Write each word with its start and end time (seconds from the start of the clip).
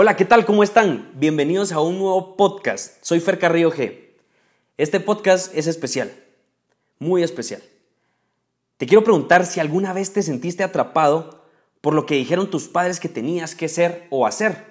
Hola, 0.00 0.14
¿qué 0.14 0.24
tal? 0.24 0.44
¿Cómo 0.44 0.62
están? 0.62 1.10
Bienvenidos 1.16 1.72
a 1.72 1.80
un 1.80 1.98
nuevo 1.98 2.36
podcast. 2.36 3.02
Soy 3.02 3.18
Fer 3.18 3.40
Carrillo 3.40 3.72
G. 3.72 3.98
Este 4.76 5.00
podcast 5.00 5.52
es 5.56 5.66
especial, 5.66 6.12
muy 7.00 7.24
especial. 7.24 7.60
Te 8.76 8.86
quiero 8.86 9.02
preguntar 9.02 9.44
si 9.44 9.58
alguna 9.58 9.92
vez 9.92 10.12
te 10.12 10.22
sentiste 10.22 10.62
atrapado 10.62 11.42
por 11.80 11.94
lo 11.94 12.06
que 12.06 12.14
dijeron 12.14 12.48
tus 12.48 12.68
padres 12.68 13.00
que 13.00 13.08
tenías 13.08 13.56
que 13.56 13.68
ser 13.68 14.06
o 14.10 14.24
hacer. 14.24 14.66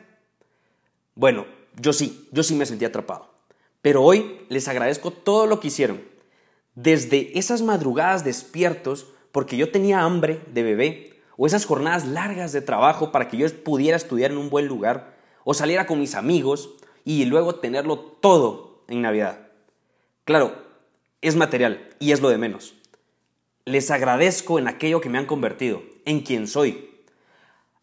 Bueno, 1.14 1.46
yo 1.76 1.92
sí, 1.92 2.30
yo 2.32 2.42
sí 2.42 2.56
me 2.56 2.66
sentí 2.66 2.86
atrapado. 2.86 3.30
Pero 3.82 4.04
hoy 4.04 4.46
les 4.48 4.70
agradezco 4.70 5.12
todo 5.12 5.46
lo 5.46 5.60
que 5.60 5.68
hicieron. 5.68 6.02
Desde 6.74 7.38
esas 7.38 7.62
madrugadas 7.64 8.24
despiertos 8.24 9.08
porque 9.34 9.58
yo 9.58 9.72
tenía 9.74 10.04
hambre 10.04 10.40
de 10.54 10.64
bebé, 10.64 11.14
o 11.36 11.46
esas 11.46 11.66
jornadas 11.66 12.06
largas 12.06 12.54
de 12.54 12.62
trabajo 12.62 13.12
para 13.12 13.28
que 13.28 13.36
yo 13.36 13.64
pudiera 13.64 13.98
estudiar 13.98 14.32
en 14.32 14.38
un 14.38 14.50
buen 14.50 14.68
lugar, 14.68 15.17
o 15.50 15.54
saliera 15.54 15.88
con 15.88 15.98
mis 15.98 16.14
amigos 16.14 16.72
y 17.06 17.24
luego 17.24 17.56
tenerlo 17.56 18.00
todo 18.00 18.84
en 18.90 19.02
Navidad. 19.02 19.48
Claro, 20.26 20.62
es 21.22 21.38
material 21.38 21.88
y 22.00 22.12
es 22.12 22.20
lo 22.20 22.28
de 22.28 22.38
menos. 22.38 22.74
Les 23.64 23.90
agradezco 23.90 24.60
en 24.60 24.68
aquello 24.68 25.00
que 25.00 25.08
me 25.08 25.18
han 25.18 25.26
convertido, 25.26 25.82
en 26.04 26.20
quien 26.20 26.48
soy. 26.48 26.90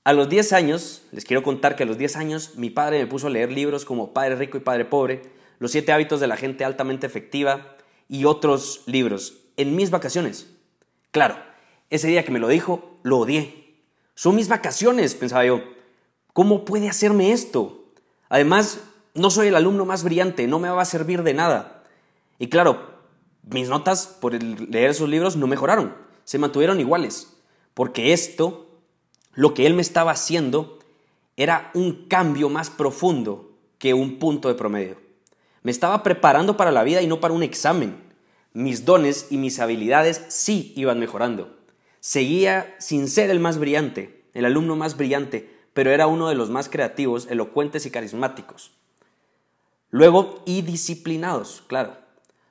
A 0.04 0.12
los 0.12 0.28
10 0.28 0.52
años, 0.52 1.06
les 1.10 1.24
quiero 1.24 1.42
contar 1.42 1.74
que 1.74 1.84
a 1.84 1.86
los 1.86 1.96
10 1.96 2.16
años 2.16 2.56
mi 2.56 2.68
padre 2.68 2.98
me 2.98 3.06
puso 3.06 3.28
a 3.28 3.30
leer 3.30 3.50
libros 3.50 3.86
como 3.86 4.12
Padre 4.12 4.36
Rico 4.36 4.58
y 4.58 4.60
Padre 4.60 4.84
Pobre, 4.84 5.22
Los 5.58 5.70
siete 5.70 5.92
hábitos 5.92 6.20
de 6.20 6.26
la 6.26 6.36
gente 6.36 6.66
altamente 6.66 7.06
efectiva 7.06 7.76
y 8.10 8.26
otros 8.26 8.82
libros 8.84 9.38
en 9.56 9.74
mis 9.74 9.90
vacaciones. 9.90 10.50
Claro, 11.12 11.38
ese 11.88 12.08
día 12.08 12.26
que 12.26 12.30
me 12.30 12.40
lo 12.40 12.48
dijo, 12.48 12.98
lo 13.04 13.20
odié. 13.20 13.78
Son 14.14 14.36
mis 14.36 14.48
vacaciones, 14.48 15.14
pensaba 15.14 15.46
yo. 15.46 15.62
¿Cómo 16.34 16.64
puede 16.64 16.88
hacerme 16.88 17.30
esto? 17.30 17.84
Además, 18.28 18.80
no 19.14 19.30
soy 19.30 19.46
el 19.46 19.54
alumno 19.54 19.86
más 19.86 20.02
brillante, 20.02 20.48
no 20.48 20.58
me 20.58 20.68
va 20.68 20.82
a 20.82 20.84
servir 20.84 21.22
de 21.22 21.32
nada. 21.32 21.84
Y 22.40 22.48
claro, 22.48 22.90
mis 23.44 23.68
notas 23.68 24.08
por 24.08 24.34
leer 24.42 24.90
esos 24.90 25.08
libros 25.08 25.36
no 25.36 25.46
mejoraron, 25.46 25.94
se 26.24 26.40
mantuvieron 26.40 26.80
iguales, 26.80 27.36
porque 27.72 28.12
esto, 28.12 28.66
lo 29.32 29.54
que 29.54 29.64
él 29.64 29.74
me 29.74 29.82
estaba 29.82 30.10
haciendo, 30.10 30.80
era 31.36 31.70
un 31.72 32.08
cambio 32.08 32.48
más 32.48 32.68
profundo 32.68 33.52
que 33.78 33.94
un 33.94 34.18
punto 34.18 34.48
de 34.48 34.54
promedio. 34.54 34.96
Me 35.62 35.70
estaba 35.70 36.02
preparando 36.02 36.56
para 36.56 36.72
la 36.72 36.82
vida 36.82 37.00
y 37.00 37.06
no 37.06 37.20
para 37.20 37.34
un 37.34 37.44
examen. 37.44 37.94
Mis 38.52 38.84
dones 38.84 39.28
y 39.30 39.36
mis 39.36 39.60
habilidades 39.60 40.24
sí 40.28 40.72
iban 40.74 40.98
mejorando. 40.98 41.56
Seguía 42.00 42.74
sin 42.80 43.06
ser 43.06 43.30
el 43.30 43.38
más 43.38 43.56
brillante, 43.56 44.24
el 44.34 44.46
alumno 44.46 44.74
más 44.74 44.96
brillante, 44.96 45.53
pero 45.74 45.90
era 45.90 46.06
uno 46.06 46.28
de 46.28 46.34
los 46.34 46.48
más 46.48 46.70
creativos, 46.70 47.26
elocuentes 47.28 47.84
y 47.84 47.90
carismáticos. 47.90 48.72
Luego, 49.90 50.42
y 50.46 50.62
disciplinados, 50.62 51.62
claro. 51.66 51.98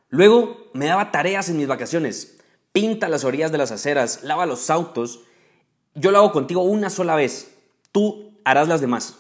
Luego 0.10 0.70
me 0.74 0.86
daba 0.86 1.12
tareas 1.12 1.50
en 1.50 1.58
mis 1.58 1.68
vacaciones. 1.68 2.38
Pinta 2.72 3.10
las 3.10 3.24
orillas 3.24 3.52
de 3.52 3.58
las 3.58 3.72
aceras, 3.72 4.24
lava 4.24 4.46
los 4.46 4.70
autos. 4.70 5.22
Yo 5.96 6.12
lo 6.12 6.20
hago 6.20 6.32
contigo 6.32 6.62
una 6.62 6.90
sola 6.90 7.16
vez. 7.16 7.56
Tú 7.92 8.38
harás 8.46 8.68
las 8.68 8.82
demás. 8.82 9.18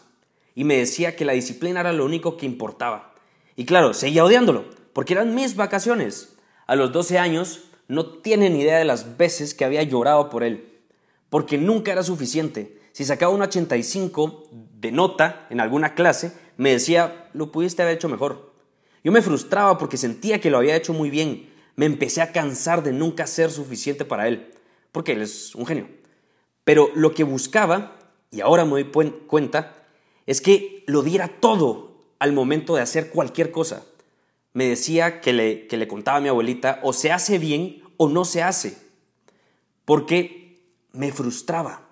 Y 0.54 0.66
me 0.66 0.78
decía 0.78 1.16
que 1.16 1.26
la 1.26 1.34
disciplina 1.34 1.80
era 1.80 1.94
lo 1.94 2.06
único 2.06 2.38
que 2.38 2.46
importaba. 2.46 3.16
Y 3.56 3.66
claro, 3.66 3.94
seguía 3.94 4.24
odiándolo, 4.24 4.66
porque 4.94 5.14
eran 5.14 5.34
mis 5.34 5.56
vacaciones. 5.56 6.36
A 6.68 6.76
los 6.76 6.92
12 6.92 7.18
años 7.18 7.64
no 7.88 8.06
tienen 8.06 8.56
idea 8.56 8.78
de 8.78 8.86
las 8.86 9.18
veces 9.18 9.54
que 9.54 9.66
había 9.66 9.84
llorado 9.84 10.30
por 10.30 10.44
él, 10.44 10.82
porque 11.30 11.58
nunca 11.58 11.92
era 11.92 12.04
suficiente. 12.04 12.80
Si 12.94 13.06
sacaba 13.06 13.34
un 13.34 13.42
85 13.42 14.50
de 14.52 14.92
nota 14.92 15.48
en 15.50 15.60
alguna 15.60 15.96
clase, 15.96 16.32
me 16.58 16.72
decía, 16.72 17.28
lo 17.34 17.52
pudiste 17.52 17.82
haber 17.82 17.96
hecho 17.96 18.08
mejor. 18.08 18.54
Yo 19.04 19.12
me 19.12 19.24
frustraba 19.24 19.80
porque 19.80 19.98
sentía 19.98 20.40
que 20.40 20.52
lo 20.52 20.60
había 20.60 20.76
hecho 20.76 20.94
muy 20.94 21.10
bien. 21.10 21.52
Me 21.76 21.88
empecé 21.88 22.22
a 22.22 22.32
cansar 22.32 22.84
de 22.84 22.94
nunca 22.94 23.26
ser 23.26 23.50
suficiente 23.50 24.06
para 24.06 24.28
él, 24.28 24.52
porque 24.92 25.14
él 25.14 25.24
es 25.24 25.56
un 25.56 25.66
genio. 25.66 25.88
Pero 26.64 26.92
lo 26.94 27.16
que 27.16 27.24
buscaba, 27.24 27.98
y 28.30 28.42
ahora 28.42 28.64
me 28.64 28.84
doy 28.84 29.12
cuenta, 29.26 29.74
es 30.28 30.40
que 30.40 30.84
lo 30.86 31.02
diera 31.02 31.28
todo 31.40 31.98
al 32.20 32.32
momento 32.32 32.76
de 32.76 32.84
hacer 32.84 33.10
cualquier 33.10 33.50
cosa. 33.50 33.84
Me 34.54 34.70
decía 34.70 35.20
que 35.20 35.34
le, 35.34 35.66
que 35.66 35.78
le 35.78 35.88
contaba 35.88 36.20
a 36.20 36.22
mi 36.22 36.30
abuelita, 36.30 36.80
o 36.84 36.94
se 36.94 37.12
hace 37.12 37.40
bien 37.40 37.82
o 37.98 38.08
no 38.08 38.24
se 38.24 38.44
hace, 38.44 38.78
porque 39.84 40.62
me 40.92 41.12
frustraba. 41.12 41.90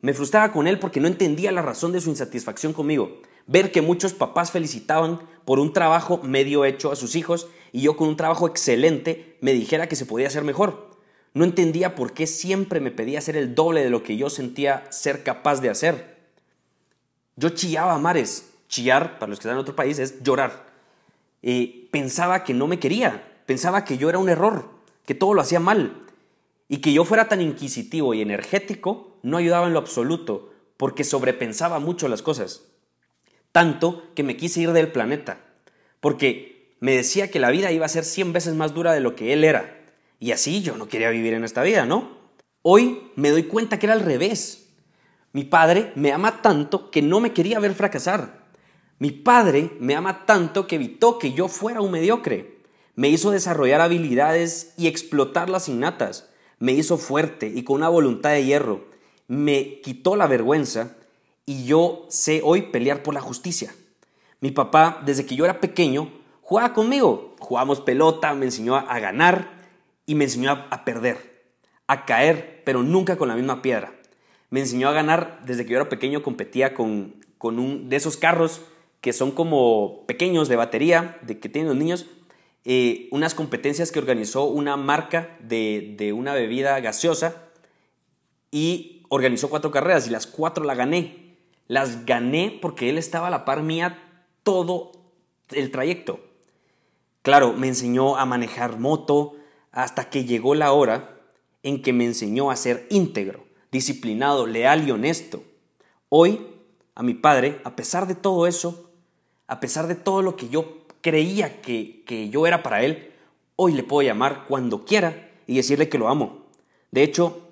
Me 0.00 0.14
frustraba 0.14 0.52
con 0.52 0.66
él 0.66 0.78
porque 0.78 1.00
no 1.00 1.08
entendía 1.08 1.50
la 1.52 1.62
razón 1.62 1.92
de 1.92 2.00
su 2.00 2.10
insatisfacción 2.10 2.72
conmigo. 2.72 3.18
Ver 3.46 3.72
que 3.72 3.82
muchos 3.82 4.12
papás 4.12 4.52
felicitaban 4.52 5.20
por 5.44 5.58
un 5.58 5.72
trabajo 5.72 6.20
medio 6.22 6.64
hecho 6.64 6.92
a 6.92 6.96
sus 6.96 7.16
hijos 7.16 7.48
y 7.72 7.82
yo 7.82 7.96
con 7.96 8.08
un 8.08 8.16
trabajo 8.16 8.46
excelente 8.46 9.36
me 9.40 9.52
dijera 9.52 9.88
que 9.88 9.96
se 9.96 10.06
podía 10.06 10.28
hacer 10.28 10.44
mejor. 10.44 10.90
No 11.34 11.44
entendía 11.44 11.94
por 11.94 12.12
qué 12.12 12.26
siempre 12.26 12.80
me 12.80 12.90
pedía 12.90 13.18
hacer 13.18 13.36
el 13.36 13.54
doble 13.54 13.82
de 13.82 13.90
lo 13.90 14.02
que 14.02 14.16
yo 14.16 14.30
sentía 14.30 14.86
ser 14.90 15.22
capaz 15.22 15.60
de 15.60 15.70
hacer. 15.70 16.18
Yo 17.36 17.50
chillaba 17.50 17.94
a 17.94 17.98
mares. 17.98 18.50
Chillar, 18.68 19.18
para 19.18 19.30
los 19.30 19.38
que 19.38 19.42
están 19.42 19.56
en 19.56 19.62
otro 19.62 19.76
país, 19.76 19.98
es 19.98 20.22
llorar. 20.22 20.66
Y 21.40 21.88
pensaba 21.90 22.44
que 22.44 22.54
no 22.54 22.66
me 22.66 22.78
quería. 22.78 23.40
Pensaba 23.46 23.84
que 23.84 23.96
yo 23.96 24.10
era 24.10 24.18
un 24.18 24.28
error, 24.28 24.68
que 25.06 25.14
todo 25.14 25.32
lo 25.32 25.40
hacía 25.40 25.60
mal. 25.60 26.02
Y 26.68 26.78
que 26.78 26.92
yo 26.92 27.04
fuera 27.04 27.28
tan 27.28 27.40
inquisitivo 27.40 28.12
y 28.12 28.20
energético 28.20 29.18
no 29.22 29.38
ayudaba 29.38 29.66
en 29.66 29.72
lo 29.72 29.78
absoluto, 29.78 30.52
porque 30.76 31.02
sobrepensaba 31.02 31.78
mucho 31.78 32.08
las 32.08 32.22
cosas. 32.22 32.62
Tanto 33.52 34.04
que 34.14 34.22
me 34.22 34.36
quise 34.36 34.60
ir 34.60 34.72
del 34.72 34.92
planeta, 34.92 35.40
porque 36.00 36.76
me 36.80 36.94
decía 36.94 37.30
que 37.30 37.40
la 37.40 37.50
vida 37.50 37.72
iba 37.72 37.86
a 37.86 37.90
ser 37.90 38.04
100 38.04 38.32
veces 38.32 38.54
más 38.54 38.74
dura 38.74 38.92
de 38.92 39.00
lo 39.00 39.16
que 39.16 39.32
él 39.32 39.44
era. 39.44 39.86
Y 40.20 40.32
así 40.32 40.62
yo 40.62 40.76
no 40.76 40.88
quería 40.88 41.10
vivir 41.10 41.32
en 41.32 41.44
esta 41.44 41.62
vida, 41.62 41.86
¿no? 41.86 42.18
Hoy 42.62 43.10
me 43.16 43.30
doy 43.30 43.44
cuenta 43.44 43.78
que 43.78 43.86
era 43.86 43.94
al 43.94 44.00
revés. 44.00 44.68
Mi 45.32 45.44
padre 45.44 45.92
me 45.94 46.12
ama 46.12 46.42
tanto 46.42 46.90
que 46.90 47.02
no 47.02 47.20
me 47.20 47.32
quería 47.32 47.60
ver 47.60 47.74
fracasar. 47.74 48.46
Mi 48.98 49.10
padre 49.10 49.70
me 49.80 49.94
ama 49.94 50.26
tanto 50.26 50.66
que 50.66 50.76
evitó 50.76 51.18
que 51.18 51.32
yo 51.32 51.48
fuera 51.48 51.80
un 51.80 51.92
mediocre. 51.92 52.58
Me 52.94 53.08
hizo 53.08 53.30
desarrollar 53.30 53.80
habilidades 53.80 54.74
y 54.76 54.88
explotarlas 54.88 55.68
innatas 55.68 56.27
me 56.58 56.72
hizo 56.72 56.98
fuerte 56.98 57.52
y 57.54 57.62
con 57.62 57.76
una 57.76 57.88
voluntad 57.88 58.30
de 58.30 58.44
hierro, 58.44 58.86
me 59.26 59.80
quitó 59.80 60.16
la 60.16 60.26
vergüenza 60.26 60.96
y 61.46 61.64
yo 61.64 62.06
sé 62.08 62.40
hoy 62.44 62.62
pelear 62.62 63.02
por 63.02 63.14
la 63.14 63.20
justicia. 63.20 63.74
Mi 64.40 64.50
papá, 64.50 65.02
desde 65.04 65.26
que 65.26 65.36
yo 65.36 65.44
era 65.44 65.60
pequeño, 65.60 66.10
jugaba 66.42 66.72
conmigo, 66.72 67.34
jugábamos 67.38 67.80
pelota, 67.80 68.34
me 68.34 68.46
enseñó 68.46 68.76
a 68.76 68.98
ganar 68.98 69.58
y 70.06 70.14
me 70.14 70.24
enseñó 70.24 70.52
a 70.70 70.84
perder, 70.84 71.42
a 71.86 72.04
caer, 72.06 72.62
pero 72.64 72.82
nunca 72.82 73.16
con 73.16 73.28
la 73.28 73.34
misma 73.34 73.62
piedra. 73.62 73.92
Me 74.50 74.60
enseñó 74.60 74.88
a 74.88 74.92
ganar 74.92 75.40
desde 75.44 75.64
que 75.64 75.72
yo 75.72 75.76
era 75.76 75.88
pequeño, 75.88 76.22
competía 76.22 76.72
con, 76.72 77.16
con 77.36 77.58
un 77.58 77.88
de 77.88 77.96
esos 77.96 78.16
carros 78.16 78.62
que 79.00 79.12
son 79.12 79.30
como 79.30 80.04
pequeños 80.06 80.48
de 80.48 80.56
batería, 80.56 81.18
de 81.22 81.38
que 81.38 81.48
tienen 81.48 81.68
los 81.68 81.76
niños, 81.76 82.06
eh, 82.70 83.08
unas 83.12 83.32
competencias 83.32 83.90
que 83.90 83.98
organizó 83.98 84.44
una 84.44 84.76
marca 84.76 85.38
de, 85.40 86.12
una 86.14 86.34
bebida 86.34 86.78
gaseosa 86.80 87.48
y 88.50 89.06
organizó 89.08 89.48
cuatro 89.48 89.70
carreras 89.70 90.06
y 90.06 90.10
las 90.10 90.26
cuatro 90.26 90.64
la 90.64 90.74
gané. 90.74 91.38
Las 91.66 92.04
gané 92.04 92.58
porque 92.60 92.90
él 92.90 92.98
estaba 92.98 93.28
a 93.28 93.30
la 93.30 93.46
par 93.46 93.62
mía 93.62 94.20
todo 94.42 94.92
el 95.50 95.70
trayecto. 95.70 96.20
Claro, 97.22 97.54
me 97.54 97.68
enseñó 97.68 98.18
a 98.18 98.26
manejar 98.26 98.78
moto 98.78 99.36
hasta 99.72 100.10
que 100.10 100.26
llegó 100.26 100.54
la 100.54 100.72
hora 100.72 101.18
en 101.62 101.80
que 101.80 101.94
me 101.94 102.04
enseñó 102.04 102.50
a 102.50 102.56
ser 102.56 102.86
íntegro, 102.90 103.46
disciplinado, 103.72 104.46
leal 104.46 104.86
y 104.86 104.90
honesto. 104.90 105.42
Hoy, 106.10 106.46
a 106.94 107.02
mi 107.02 107.14
padre, 107.14 107.62
a 107.64 107.76
pesar 107.76 108.06
de 108.06 108.14
todo 108.14 108.46
eso, 108.46 108.90
a 109.46 109.58
pesar 109.58 109.86
de 109.86 109.94
todo 109.94 110.20
lo 110.20 110.36
que 110.36 110.50
yo 110.50 110.84
creía 111.00 111.60
que, 111.60 112.02
que 112.06 112.28
yo 112.28 112.46
era 112.46 112.62
para 112.62 112.82
él, 112.82 113.12
hoy 113.56 113.72
le 113.72 113.82
puedo 113.82 114.06
llamar 114.06 114.44
cuando 114.46 114.84
quiera 114.84 115.30
y 115.46 115.56
decirle 115.56 115.88
que 115.88 115.98
lo 115.98 116.08
amo. 116.08 116.46
De 116.90 117.02
hecho, 117.02 117.48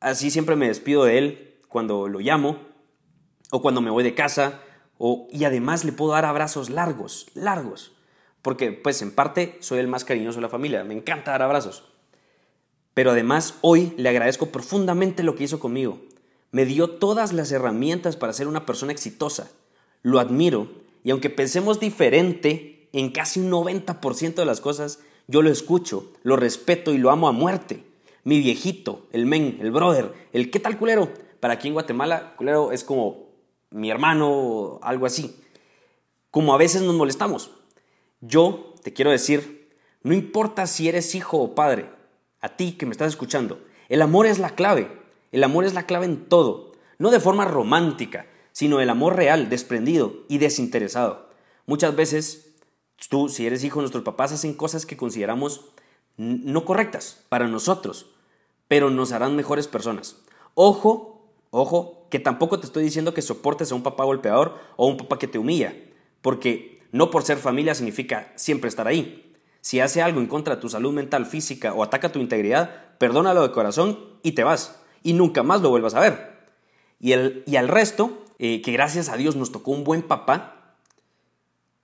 así 0.00 0.30
siempre 0.30 0.56
me 0.56 0.68
despido 0.68 1.04
de 1.04 1.18
él 1.18 1.58
cuando 1.68 2.08
lo 2.08 2.20
llamo 2.20 2.58
o 3.50 3.62
cuando 3.62 3.80
me 3.80 3.90
voy 3.90 4.02
de 4.04 4.14
casa 4.14 4.60
o, 4.98 5.28
y 5.30 5.44
además 5.44 5.84
le 5.84 5.92
puedo 5.92 6.12
dar 6.12 6.24
abrazos 6.24 6.70
largos, 6.70 7.28
largos, 7.34 7.92
porque 8.42 8.72
pues 8.72 9.02
en 9.02 9.12
parte 9.14 9.56
soy 9.60 9.78
el 9.78 9.88
más 9.88 10.04
cariñoso 10.04 10.38
de 10.38 10.42
la 10.42 10.48
familia, 10.48 10.84
me 10.84 10.94
encanta 10.94 11.32
dar 11.32 11.42
abrazos. 11.42 11.84
Pero 12.94 13.12
además 13.12 13.54
hoy 13.60 13.94
le 13.96 14.08
agradezco 14.08 14.46
profundamente 14.46 15.22
lo 15.22 15.36
que 15.36 15.44
hizo 15.44 15.60
conmigo. 15.60 16.00
Me 16.50 16.64
dio 16.64 16.90
todas 16.90 17.32
las 17.32 17.52
herramientas 17.52 18.16
para 18.16 18.32
ser 18.32 18.48
una 18.48 18.66
persona 18.66 18.92
exitosa. 18.92 19.50
Lo 20.02 20.18
admiro 20.18 20.68
y 21.04 21.10
aunque 21.10 21.30
pensemos 21.30 21.80
diferente 21.80 22.79
en 22.92 23.10
casi 23.10 23.40
un 23.40 23.50
90% 23.50 24.34
de 24.34 24.44
las 24.44 24.60
cosas 24.60 25.00
yo 25.30 25.42
lo 25.42 25.50
escucho, 25.50 26.12
lo 26.24 26.34
respeto 26.34 26.92
y 26.92 26.98
lo 26.98 27.10
amo 27.10 27.28
a 27.28 27.32
muerte. 27.32 27.84
Mi 28.24 28.40
viejito, 28.40 29.06
el 29.12 29.26
men, 29.26 29.58
el 29.60 29.70
brother, 29.70 30.12
el 30.32 30.50
qué 30.50 30.58
tal 30.58 30.76
culero. 30.76 31.08
Para 31.38 31.54
aquí 31.54 31.68
en 31.68 31.74
Guatemala, 31.74 32.34
culero 32.36 32.72
es 32.72 32.82
como 32.82 33.28
mi 33.70 33.90
hermano 33.90 34.28
o 34.28 34.80
algo 34.82 35.06
así. 35.06 35.36
Como 36.32 36.52
a 36.52 36.58
veces 36.58 36.82
nos 36.82 36.96
molestamos. 36.96 37.52
Yo 38.20 38.74
te 38.82 38.92
quiero 38.92 39.12
decir, 39.12 39.72
no 40.02 40.14
importa 40.14 40.66
si 40.66 40.88
eres 40.88 41.14
hijo 41.14 41.38
o 41.38 41.54
padre, 41.54 41.88
a 42.40 42.56
ti 42.56 42.72
que 42.72 42.86
me 42.86 42.92
estás 42.92 43.10
escuchando, 43.10 43.60
el 43.88 44.02
amor 44.02 44.26
es 44.26 44.40
la 44.40 44.50
clave. 44.56 44.90
El 45.32 45.44
amor 45.44 45.64
es 45.64 45.74
la 45.74 45.86
clave 45.86 46.06
en 46.06 46.28
todo. 46.28 46.72
No 46.98 47.10
de 47.10 47.20
forma 47.20 47.44
romántica, 47.44 48.26
sino 48.52 48.80
el 48.80 48.90
amor 48.90 49.14
real, 49.14 49.48
desprendido 49.48 50.24
y 50.28 50.38
desinteresado. 50.38 51.30
Muchas 51.66 51.94
veces, 51.94 52.49
tú, 53.08 53.28
si 53.28 53.46
eres 53.46 53.64
hijo, 53.64 53.80
nuestros 53.80 54.04
papás 54.04 54.32
hacen 54.32 54.54
cosas 54.54 54.86
que 54.86 54.96
consideramos 54.96 55.66
no 56.16 56.64
correctas 56.64 57.24
para 57.28 57.48
nosotros, 57.48 58.06
pero 58.68 58.90
nos 58.90 59.12
harán 59.12 59.36
mejores 59.36 59.68
personas. 59.68 60.16
Ojo, 60.54 61.30
ojo, 61.50 62.06
que 62.10 62.18
tampoco 62.18 62.60
te 62.60 62.66
estoy 62.66 62.84
diciendo 62.84 63.14
que 63.14 63.22
soportes 63.22 63.72
a 63.72 63.74
un 63.74 63.82
papá 63.82 64.04
golpeador 64.04 64.58
o 64.76 64.86
un 64.86 64.96
papá 64.96 65.18
que 65.18 65.28
te 65.28 65.38
humilla, 65.38 65.74
porque 66.20 66.82
no 66.92 67.10
por 67.10 67.22
ser 67.22 67.38
familia 67.38 67.74
significa 67.74 68.32
siempre 68.36 68.68
estar 68.68 68.86
ahí. 68.86 69.34
Si 69.60 69.80
hace 69.80 70.02
algo 70.02 70.20
en 70.20 70.26
contra 70.26 70.56
de 70.56 70.60
tu 70.60 70.68
salud 70.68 70.92
mental, 70.92 71.26
física 71.26 71.72
o 71.72 71.82
ataca 71.82 72.12
tu 72.12 72.18
integridad, 72.18 72.96
perdónalo 72.98 73.42
de 73.42 73.52
corazón 73.52 73.98
y 74.22 74.32
te 74.32 74.44
vas. 74.44 74.80
Y 75.02 75.12
nunca 75.12 75.42
más 75.42 75.60
lo 75.60 75.70
vuelvas 75.70 75.94
a 75.94 76.00
ver. 76.00 76.38
Y, 76.98 77.12
el, 77.12 77.44
y 77.46 77.56
al 77.56 77.68
resto, 77.68 78.24
eh, 78.38 78.62
que 78.62 78.72
gracias 78.72 79.08
a 79.08 79.16
Dios 79.16 79.36
nos 79.36 79.52
tocó 79.52 79.70
un 79.70 79.84
buen 79.84 80.02
papá, 80.02 80.59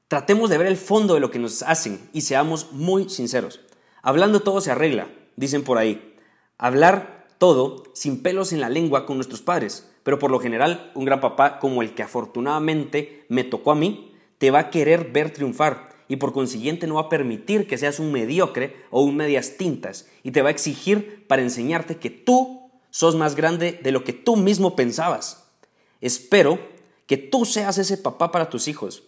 tratemos 0.09 0.51
de 0.51 0.59
ver 0.59 0.67
el 0.67 0.77
fondo 0.77 1.15
de 1.15 1.21
lo 1.21 1.31
que 1.31 1.39
nos 1.39 1.63
hacen 1.63 2.09
y 2.13 2.23
seamos 2.23 2.73
muy 2.73 3.09
sinceros. 3.09 3.61
Hablando 4.03 4.41
todo 4.41 4.61
se 4.61 4.71
arregla, 4.71 5.09
dicen 5.37 5.65
por 5.65 5.79
ahí. 5.79 6.15
Hablar 6.59 7.27
todo 7.39 7.85
sin 7.95 8.23
pelos 8.23 8.53
en 8.53 8.61
la 8.61 8.69
lengua 8.69 9.05
con 9.05 9.17
nuestros 9.17 9.43
padres, 9.43 9.91
pero 10.03 10.19
por 10.19 10.31
lo 10.31 10.39
general 10.39 10.93
un 10.95 11.05
gran 11.05 11.21
papá 11.21 11.59
como 11.59 11.83
el 11.83 11.95
que 11.95 12.03
afortunadamente 12.03 13.25
me 13.29 13.45
tocó 13.45 13.73
a 13.73 13.77
mí, 13.77 14.15
te 14.39 14.51
va 14.51 14.61
a 14.61 14.71
querer 14.71 15.11
ver 15.11 15.33
triunfar 15.33 15.89
y 16.09 16.17
por 16.17 16.33
consiguiente 16.33 16.87
no 16.87 16.95
va 16.95 17.03
a 17.03 17.09
permitir 17.09 17.67
que 17.67 17.79
seas 17.79 17.99
un 17.99 18.13
mediocre 18.13 18.77
o 18.91 19.03
un 19.03 19.17
medias 19.17 19.57
tintas 19.57 20.07
y 20.23 20.31
te 20.31 20.43
va 20.43 20.49
a 20.49 20.53
exigir 20.53 21.27
para 21.27 21.43
enseñarte 21.43 21.97
que 21.97 22.11
tú 22.11 22.71
sos 22.91 23.17
más 23.17 23.35
grande 23.35 23.81
de 23.83 23.91
lo 23.91 24.05
que 24.05 24.13
tú 24.13 24.37
mismo 24.37 24.77
pensabas. 24.77 25.51
Espero 26.01 26.59
que 27.07 27.17
tú 27.17 27.45
seas 27.45 27.79
ese 27.79 27.99
papá 27.99 28.31
para 28.31 28.49
tus 28.49 28.69
hijos. 28.69 29.03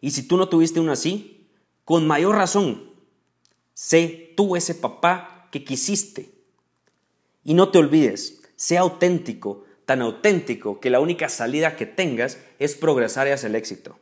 Y 0.00 0.10
si 0.10 0.26
tú 0.26 0.36
no 0.36 0.48
tuviste 0.48 0.80
uno 0.80 0.92
así, 0.92 1.48
con 1.84 2.06
mayor 2.06 2.36
razón, 2.36 2.92
sé 3.74 4.32
tú 4.36 4.56
ese 4.56 4.74
papá 4.74 5.48
que 5.50 5.64
quisiste. 5.64 6.32
Y 7.44 7.54
no 7.54 7.70
te 7.70 7.78
olvides, 7.78 8.42
sé 8.56 8.76
auténtico, 8.76 9.64
tan 9.86 10.02
auténtico 10.02 10.80
que 10.80 10.90
la 10.90 11.00
única 11.00 11.28
salida 11.28 11.76
que 11.76 11.86
tengas 11.86 12.38
es 12.58 12.74
progresar 12.74 13.26
hacia 13.32 13.46
el 13.46 13.54
éxito. 13.54 13.98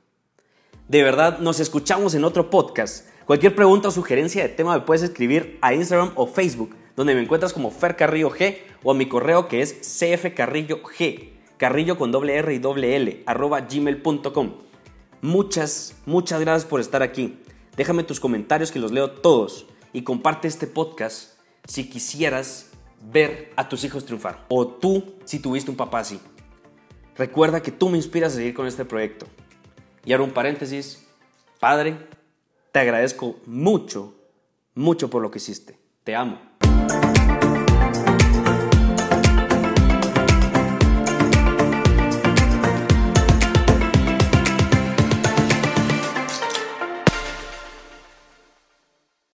De 0.88 1.02
verdad, 1.02 1.38
nos 1.38 1.60
escuchamos 1.60 2.14
en 2.14 2.24
otro 2.24 2.50
podcast. 2.50 3.06
Cualquier 3.24 3.54
pregunta 3.54 3.88
o 3.88 3.90
sugerencia 3.90 4.42
de 4.42 4.48
tema 4.48 4.76
me 4.76 4.84
puedes 4.84 5.02
escribir 5.02 5.58
a 5.60 5.74
Instagram 5.74 6.12
o 6.14 6.26
Facebook, 6.26 6.74
donde 6.96 7.14
me 7.14 7.22
encuentras 7.22 7.52
como 7.52 7.70
Fer 7.70 7.96
Carrillo 7.96 8.30
G 8.30 8.58
o 8.82 8.92
a 8.92 8.94
mi 8.94 9.08
correo 9.08 9.48
que 9.48 9.62
es 9.62 9.74
cfcarrillog 9.74 10.82
carrillo 11.56 11.96
con 11.98 12.12
doble 12.12 12.36
R 12.36 12.54
y 12.54 12.58
doble 12.58 12.96
L, 12.96 13.22
arroba 13.26 13.60
gmail.com. 13.60 14.65
Muchas, 15.22 15.94
muchas 16.06 16.40
gracias 16.40 16.68
por 16.68 16.80
estar 16.80 17.02
aquí. 17.02 17.38
Déjame 17.76 18.04
tus 18.04 18.20
comentarios 18.20 18.70
que 18.70 18.78
los 18.78 18.92
leo 18.92 19.10
todos 19.10 19.66
y 19.92 20.02
comparte 20.02 20.48
este 20.48 20.66
podcast 20.66 21.38
si 21.66 21.88
quisieras 21.88 22.70
ver 23.02 23.52
a 23.56 23.68
tus 23.68 23.84
hijos 23.84 24.04
triunfar 24.04 24.44
o 24.48 24.66
tú 24.66 25.14
si 25.24 25.38
tuviste 25.38 25.70
un 25.70 25.76
papá 25.76 26.00
así. 26.00 26.20
Recuerda 27.16 27.62
que 27.62 27.72
tú 27.72 27.88
me 27.88 27.96
inspiras 27.96 28.32
a 28.32 28.36
seguir 28.36 28.54
con 28.54 28.66
este 28.66 28.84
proyecto. 28.84 29.26
Y 30.04 30.12
ahora 30.12 30.24
un 30.24 30.30
paréntesis, 30.30 31.06
Padre, 31.58 31.96
te 32.72 32.78
agradezco 32.78 33.36
mucho, 33.46 34.14
mucho 34.74 35.08
por 35.10 35.22
lo 35.22 35.30
que 35.30 35.38
hiciste. 35.38 35.78
Te 36.04 36.14
amo. 36.14 36.38